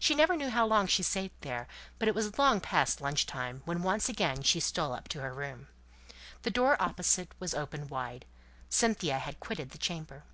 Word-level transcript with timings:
She 0.00 0.14
never 0.14 0.34
knew 0.34 0.48
how 0.48 0.64
long 0.66 0.86
she 0.86 1.02
sate 1.02 1.38
there, 1.42 1.68
but 1.98 2.08
it 2.08 2.14
was 2.14 2.38
long 2.38 2.58
past 2.58 3.02
lunch 3.02 3.26
time 3.26 3.60
when 3.66 3.82
once 3.82 4.08
again 4.08 4.40
she 4.40 4.60
stole 4.60 4.94
up 4.94 5.08
to 5.08 5.20
her 5.20 5.34
room. 5.34 5.68
The 6.40 6.50
door 6.50 6.80
opposite 6.80 7.32
was 7.38 7.52
open 7.52 7.88
wide, 7.88 8.24
Cynthia 8.70 9.18
had 9.18 9.40
quitted 9.40 9.68
the 9.68 9.76
chamber. 9.76 10.24